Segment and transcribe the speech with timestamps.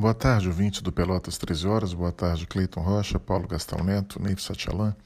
[0.00, 1.92] Boa tarde, ouvinte do Pelotas 13 Horas.
[1.92, 4.96] Boa tarde, Cleiton Rocha, Paulo Gastão Neto, Neif Satialan,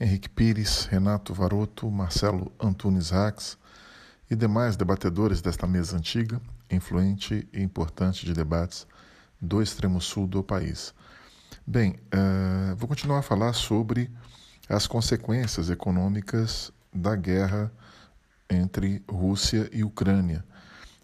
[0.00, 3.58] Henrique Pires, Renato Varoto, Marcelo Antunes Rax
[4.30, 6.40] e demais debatedores desta mesa antiga,
[6.70, 8.86] influente e importante de debates
[9.38, 10.94] do extremo sul do país.
[11.66, 14.10] Bem, uh, vou continuar a falar sobre
[14.66, 17.70] as consequências econômicas da guerra
[18.48, 20.42] entre Rússia e Ucrânia.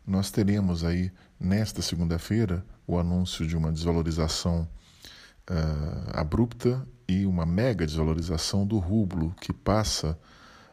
[0.07, 1.11] Nós teremos aí,
[1.41, 4.69] nesta segunda-feira, o anúncio de uma desvalorização
[5.51, 10.19] uh, abrupta e uma mega desvalorização do rublo, que passa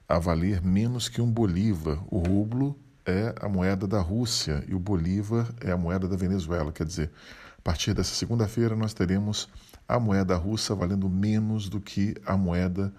[0.07, 1.97] a valer menos que um bolívar.
[2.09, 6.73] O rublo é a moeda da Rússia e o bolívar é a moeda da Venezuela.
[6.73, 7.09] Quer dizer,
[7.57, 9.47] a partir dessa segunda-feira nós teremos
[9.87, 12.93] a moeda russa valendo menos do que a moeda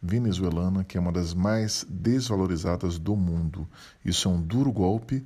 [0.00, 3.68] venezuelana, que é uma das mais desvalorizadas do mundo.
[4.04, 5.24] Isso é um duro golpe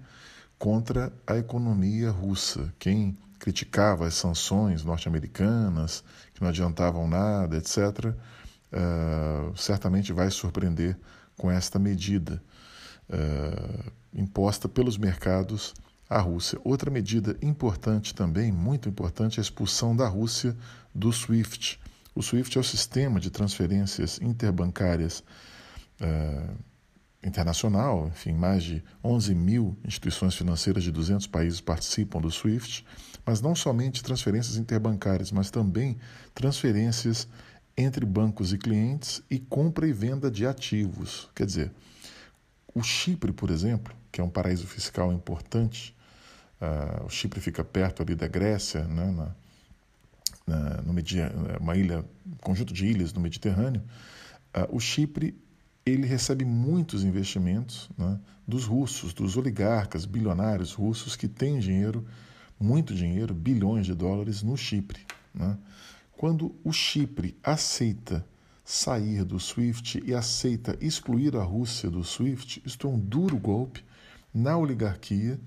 [0.58, 2.72] contra a economia russa.
[2.78, 6.02] Quem criticava as sanções norte-americanas,
[6.34, 7.76] que não adiantavam nada, etc.,
[8.06, 8.14] uh,
[8.72, 10.96] eh, certamente vai surpreender
[11.36, 12.42] com esta medida
[13.10, 15.74] uh, imposta pelos mercados
[16.08, 16.58] à Rússia.
[16.64, 20.56] Outra medida importante também, muito importante, é a expulsão da Rússia
[20.94, 21.78] do SWIFT.
[22.14, 25.22] O SWIFT é o sistema de transferências interbancárias
[26.00, 26.56] uh,
[27.26, 32.86] internacional, enfim, mais de 11 mil instituições financeiras de 200 países participam do SWIFT,
[33.24, 35.98] mas não somente transferências interbancárias, mas também
[36.34, 37.26] transferências
[37.76, 41.28] entre bancos e clientes e compra e venda de ativos.
[41.34, 41.72] Quer dizer,
[42.74, 45.94] o Chipre, por exemplo, que é um paraíso fiscal importante,
[46.60, 49.34] uh, o Chipre fica perto ali da Grécia, né, na,
[50.46, 50.94] na, no
[51.60, 53.82] uma ilha, um conjunto de ilhas no Mediterrâneo.
[54.56, 55.34] Uh, o Chipre
[55.86, 62.04] ele recebe muitos investimentos né, dos russos, dos oligarcas bilionários russos que têm dinheiro,
[62.58, 65.06] muito dinheiro, bilhões de dólares no Chipre.
[65.32, 65.56] Né?
[66.16, 68.26] Quando o Chipre aceita
[68.64, 73.84] sair do SWIFT e aceita excluir a Rússia do SWIFT, isto é um duro golpe
[74.34, 75.38] na oligarquia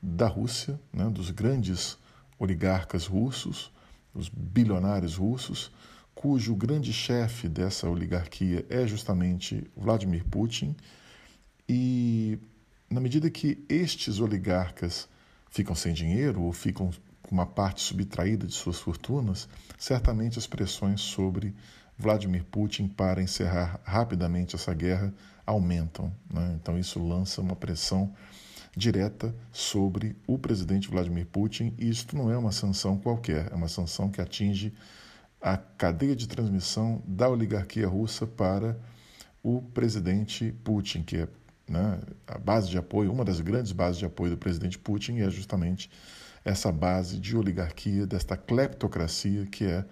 [0.00, 1.98] da Rússia, né, dos grandes
[2.38, 3.70] oligarcas russos,
[4.14, 5.70] os bilionários russos,
[6.16, 10.74] cujo grande chefe dessa oligarquia é justamente Vladimir Putin.
[11.68, 12.38] E
[12.88, 15.06] na medida que estes oligarcas
[15.50, 16.90] ficam sem dinheiro ou ficam
[17.22, 19.46] com uma parte subtraída de suas fortunas,
[19.78, 21.54] certamente as pressões sobre
[21.98, 25.12] Vladimir Putin para encerrar rapidamente essa guerra
[25.44, 26.10] aumentam.
[26.32, 26.56] Né?
[26.60, 28.14] Então, isso lança uma pressão
[28.74, 33.68] direta sobre o presidente Vladimir Putin, e isto não é uma sanção qualquer, é uma
[33.68, 34.72] sanção que atinge
[35.40, 38.78] a cadeia de transmissão da oligarquia russa para
[39.42, 41.28] o presidente Putin, que é
[41.68, 45.30] né, a base de apoio, uma das grandes bases de apoio do presidente Putin é
[45.30, 45.90] justamente
[46.44, 49.84] essa base de oligarquia, desta cleptocracia que é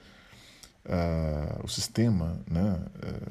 [0.84, 2.80] uh, o sistema né,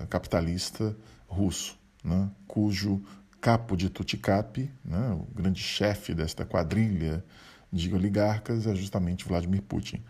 [0.02, 0.96] uh, capitalista
[1.28, 3.02] russo, né, cujo
[3.40, 7.24] capo de Tutikapi, né, o grande chefe desta quadrilha
[7.72, 10.04] de oligarcas, é justamente Vladimir Putin.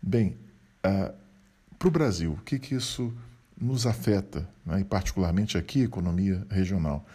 [0.00, 0.38] Bem,
[0.86, 1.19] uh,
[1.80, 3.10] para o Brasil, o que, que isso
[3.58, 7.06] nos afeta, né, e particularmente aqui, economia regional?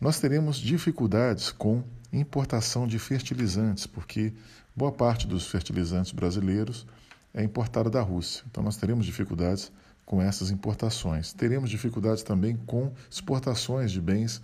[0.00, 4.32] Nós teremos dificuldades com importação de fertilizantes, porque
[4.76, 6.86] boa parte dos fertilizantes brasileiros
[7.34, 8.44] é importada da Rússia.
[8.48, 9.72] Então, nós teremos dificuldades
[10.06, 11.32] com essas importações.
[11.32, 14.40] Teremos dificuldades também com exportações de bens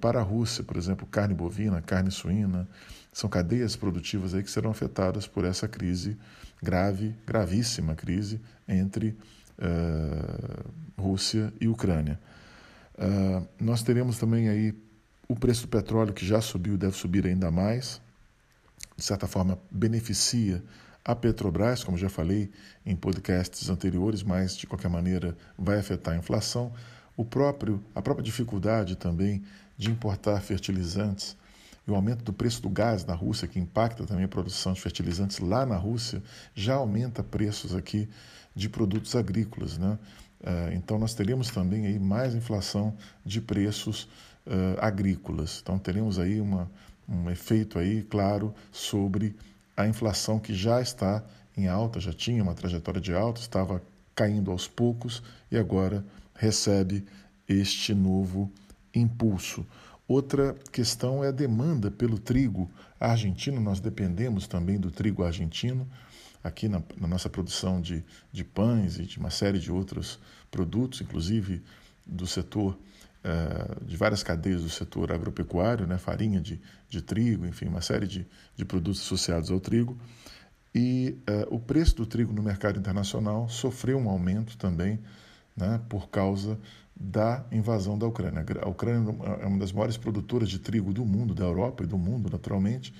[0.00, 2.68] para a Rússia, por exemplo, carne bovina, carne suína.
[3.12, 6.16] São cadeias produtivas aí que serão afetadas por essa crise
[6.62, 9.16] grave, gravíssima crise entre
[9.58, 12.20] uh, Rússia e Ucrânia.
[12.94, 14.74] Uh, nós teremos também aí
[15.26, 18.00] o preço do petróleo que já subiu e deve subir ainda mais.
[18.96, 20.62] De certa forma, beneficia
[21.04, 22.50] a Petrobras, como já falei
[22.84, 26.72] em podcasts anteriores, mas de qualquer maneira vai afetar a inflação.
[27.20, 29.42] O próprio, a própria dificuldade também
[29.76, 31.36] de importar fertilizantes
[31.86, 34.80] e o aumento do preço do gás na Rússia, que impacta também a produção de
[34.80, 36.22] fertilizantes lá na Rússia,
[36.54, 38.08] já aumenta preços aqui
[38.54, 39.76] de produtos agrícolas.
[39.76, 39.98] Né?
[40.42, 44.04] Eh, então, nós teríamos também aí mais inflação de preços
[44.46, 45.60] uh, agrícolas.
[45.62, 46.70] Então, teremos aí uma,
[47.06, 49.36] um efeito aí, claro, sobre
[49.76, 51.22] a inflação que já está
[51.54, 53.82] em alta, já tinha uma trajetória de alta, estava
[54.14, 56.02] caindo aos poucos e agora
[56.40, 57.04] recebe
[57.46, 58.50] este novo
[58.94, 59.66] impulso.
[60.08, 63.60] Outra questão é a demanda pelo trigo argentino.
[63.60, 65.86] Nós dependemos também do trigo argentino
[66.42, 68.02] aqui na, na, nossa produção de,
[68.32, 70.18] de pães e de uma série de outros
[70.50, 71.62] produtos, inclusive
[72.06, 72.78] do setor,
[73.22, 76.58] uh, de várias cadeias do setor agropecuário, né, farinha de,
[76.88, 78.26] de trigo, enfim, uma série de,
[78.56, 79.98] de produtos associados ao trigo.
[80.74, 84.98] e uh, o preço do trigo no mercado internacional sofreu um aumento também
[85.56, 86.58] né, por causa
[86.94, 88.44] da invasão da Ucrânia.
[88.62, 91.96] A Ucrânia é uma das maiores produtoras de trigo do mundo, da Europa e do
[91.96, 92.92] mundo, naturalmente,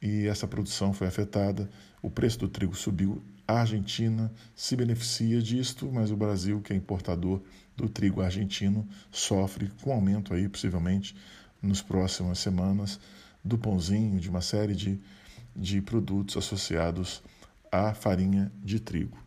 [0.00, 1.70] e essa produção foi afetada,
[2.00, 3.22] o preço do trigo subiu.
[3.46, 7.40] A Argentina se beneficia disto, mas o Brasil, que é importador
[7.76, 11.14] do trigo argentino, sofre com aumento aí, possivelmente,
[11.60, 12.98] nas próximas semanas,
[13.44, 15.00] do pãozinho, de uma série de,
[15.54, 17.22] de produtos associados
[17.70, 19.18] à farinha de trigo.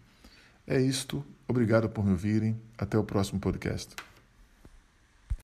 [0.68, 1.24] É isto.
[1.48, 2.60] Obrigado por me ouvirem.
[2.78, 3.96] Até o próximo podcast.